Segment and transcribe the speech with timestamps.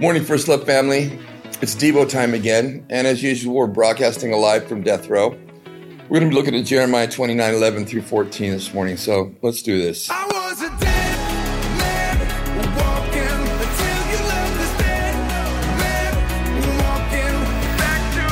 [0.00, 1.18] Morning, First Love family.
[1.60, 5.38] It's Devo time again, and as usual, we're broadcasting live from death row.
[6.08, 9.60] We're going to be looking at Jeremiah 29 11 through 14 this morning, so let's
[9.60, 10.08] do this.
[10.08, 12.18] I was a dead man
[12.76, 15.14] walking until you left this dead
[15.76, 16.14] man
[16.78, 18.22] walking back to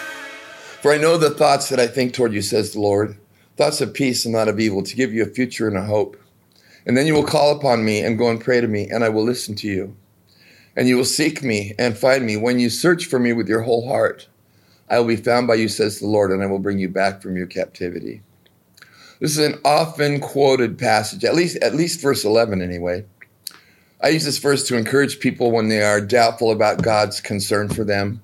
[0.00, 0.80] life.
[0.80, 3.18] For I know the thoughts that I think toward you, says the Lord
[3.58, 6.16] thoughts of peace and not of evil, to give you a future and a hope.
[6.86, 9.10] And then you will call upon me and go and pray to me, and I
[9.10, 9.94] will listen to you.
[10.76, 13.62] And you will seek me and find me when you search for me with your
[13.62, 14.28] whole heart.
[14.88, 17.22] I will be found by you, says the Lord, and I will bring you back
[17.22, 18.22] from your captivity.
[19.20, 23.04] This is an often quoted passage, at least at least verse 11 anyway.
[24.02, 27.82] I use this verse to encourage people when they are doubtful about God's concern for
[27.82, 28.22] them,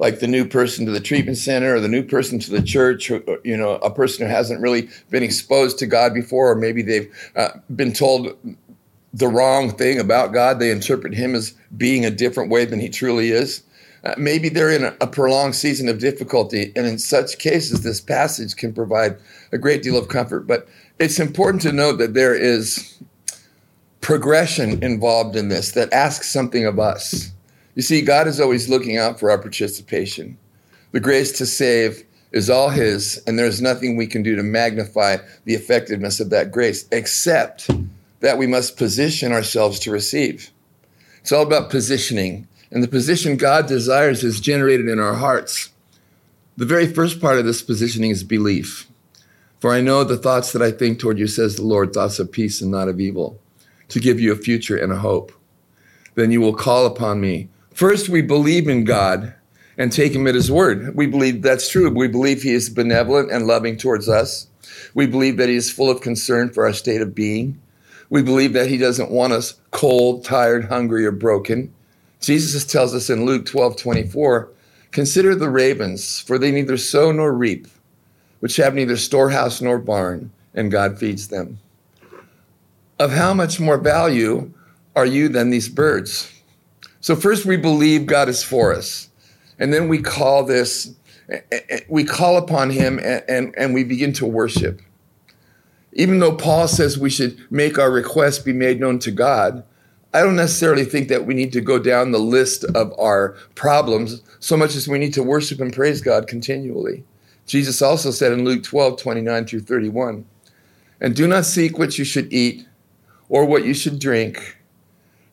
[0.00, 3.12] like the new person to the treatment center or the new person to the church,
[3.12, 6.82] or, you know, a person who hasn't really been exposed to God before, or maybe
[6.82, 8.36] they've uh, been told
[9.14, 10.58] the wrong thing about God.
[10.58, 13.62] They interpret him as being a different way than he truly is.
[14.02, 18.00] Uh, maybe they're in a, a prolonged season of difficulty, and in such cases, this
[18.00, 19.16] passage can provide
[19.52, 20.46] a great deal of comfort.
[20.46, 22.98] But it's important to note that there is
[24.02, 27.30] progression involved in this that asks something of us.
[27.76, 30.36] You see, God is always looking out for our participation.
[30.92, 35.18] The grace to save is all His, and there's nothing we can do to magnify
[35.44, 37.70] the effectiveness of that grace, except
[38.24, 40.50] that we must position ourselves to receive.
[41.20, 45.68] It's all about positioning, and the position God desires is generated in our hearts.
[46.56, 48.88] The very first part of this positioning is belief.
[49.60, 52.32] For I know the thoughts that I think toward you, says the Lord, thoughts of
[52.32, 53.38] peace and not of evil,
[53.88, 55.30] to give you a future and a hope.
[56.14, 57.50] Then you will call upon me.
[57.74, 59.34] First, we believe in God
[59.76, 60.96] and take him at his word.
[60.96, 61.90] We believe that's true.
[61.90, 64.46] We believe he is benevolent and loving towards us.
[64.94, 67.60] We believe that he is full of concern for our state of being.
[68.14, 71.74] We believe that he doesn't want us cold, tired, hungry, or broken.
[72.20, 74.50] Jesus tells us in Luke 12 24,
[74.92, 77.66] Consider the ravens, for they neither sow nor reap,
[78.38, 81.58] which have neither storehouse nor barn, and God feeds them.
[83.00, 84.52] Of how much more value
[84.94, 86.32] are you than these birds?
[87.00, 89.08] So, first we believe God is for us,
[89.58, 90.94] and then we call this,
[91.88, 94.80] we call upon him and, and, and we begin to worship.
[95.94, 99.64] Even though Paul says we should make our requests be made known to God,
[100.12, 104.22] I don't necessarily think that we need to go down the list of our problems
[104.40, 107.04] so much as we need to worship and praise God continually.
[107.46, 110.24] Jesus also said in Luke 12, 29 through 31,
[111.00, 112.66] and do not seek what you should eat
[113.28, 114.58] or what you should drink,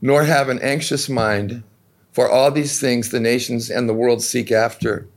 [0.01, 1.63] nor have an anxious mind,
[2.11, 5.07] for all these things the nations and the world seek after,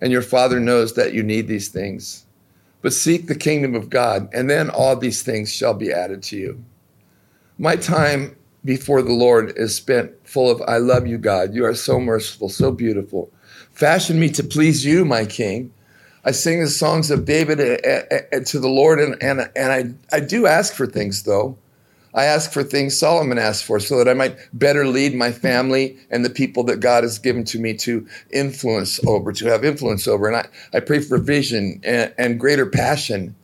[0.00, 2.24] and your Father knows that you need these things.
[2.80, 6.36] But seek the kingdom of God, and then all these things shall be added to
[6.36, 6.64] you.
[7.58, 11.54] My time before the Lord is spent full of, I love you, God.
[11.54, 13.32] You are so merciful, so beautiful.
[13.72, 15.72] Fashion me to please you, my King.
[16.24, 18.02] I sing the songs of David uh,
[18.36, 19.72] uh, to the Lord, and, and, and
[20.12, 21.56] I, I do ask for things, though.
[22.14, 25.98] I ask for things Solomon asked for so that I might better lead my family
[26.10, 30.08] and the people that God has given to me to influence over, to have influence
[30.08, 30.26] over.
[30.26, 33.34] And I, I pray for vision and, and greater passion.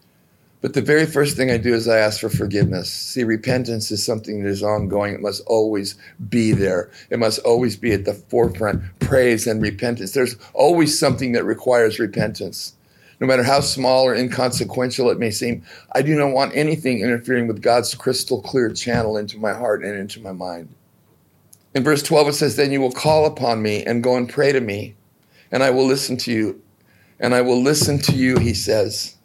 [0.60, 2.90] But the very first thing I do is I ask for forgiveness.
[2.90, 5.12] See, repentance is something that is ongoing.
[5.12, 5.94] It must always
[6.30, 6.90] be there.
[7.10, 8.82] It must always be at the forefront.
[8.98, 10.12] Praise and repentance.
[10.12, 12.72] There's always something that requires repentance
[13.20, 15.62] no matter how small or inconsequential it may seem.
[15.92, 19.98] I do not want anything interfering with God's crystal clear channel into my heart and
[19.98, 20.74] into my mind.
[21.74, 24.52] In verse 12, it says, Then you will call upon me and go and pray
[24.52, 24.94] to me,
[25.50, 26.62] and I will listen to you.
[27.20, 29.16] And I will listen to you, he says.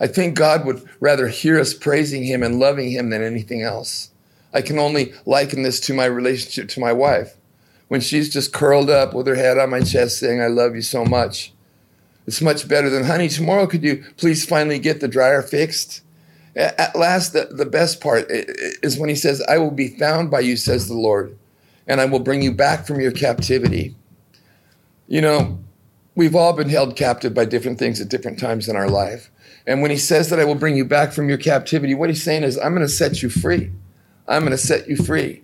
[0.00, 4.10] I think God would rather hear us praising him and loving him than anything else.
[4.52, 7.36] I can only liken this to my relationship to my wife.
[7.88, 10.82] When she's just curled up with her head on my chest saying, I love you
[10.82, 11.52] so much,
[12.26, 16.02] it's much better than, honey, tomorrow could you please finally get the dryer fixed?
[16.54, 20.40] At last, the, the best part is when he says, I will be found by
[20.40, 21.36] you, says the Lord,
[21.86, 23.96] and I will bring you back from your captivity.
[25.08, 25.58] You know,
[26.14, 29.30] we've all been held captive by different things at different times in our life.
[29.66, 32.22] And when he says that I will bring you back from your captivity, what he's
[32.22, 33.70] saying is, I'm going to set you free.
[34.28, 35.42] I'm going to set you free.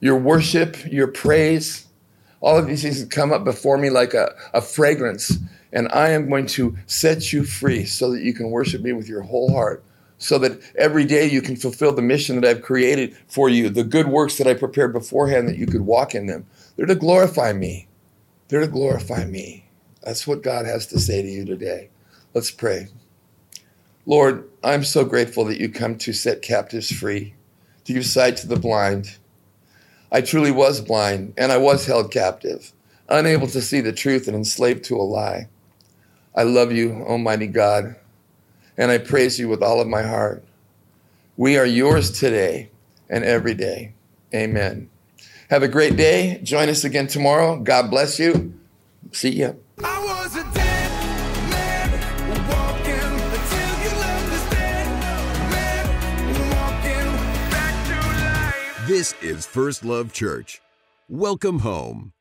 [0.00, 1.86] Your worship, your praise,
[2.40, 5.36] all of these things come up before me like a, a fragrance
[5.76, 9.10] and I am going to set you free so that you can worship me with
[9.10, 9.84] your whole heart.
[10.16, 13.84] So that every day you can fulfill the mission that I've created for you, the
[13.84, 16.46] good works that I prepared beforehand that you could walk in them.
[16.74, 17.88] They're to glorify me.
[18.48, 19.68] They're to glorify me.
[20.00, 21.90] That's what God has to say to you today.
[22.32, 22.88] Let's pray.
[24.06, 27.34] Lord, I'm so grateful that you come to set captives free,
[27.84, 29.18] to give sight to the blind.
[30.10, 32.72] I truly was blind and I was held captive,
[33.10, 35.50] unable to see the truth and enslaved to a lie.
[36.36, 37.96] I love you, Almighty God,
[38.76, 40.44] and I praise you with all of my heart.
[41.38, 42.68] We are yours today
[43.08, 43.94] and every day.
[44.34, 44.90] Amen.
[45.48, 46.38] Have a great day.
[46.42, 47.58] Join us again tomorrow.
[47.58, 48.52] God bless you.
[49.12, 49.52] See ya.
[49.82, 50.90] I was a dead
[51.48, 51.90] man
[52.50, 54.86] walking until you left us dead
[55.50, 55.86] man
[56.50, 58.86] walking back to life.
[58.86, 60.60] This is First Love Church.
[61.08, 62.12] Welcome home.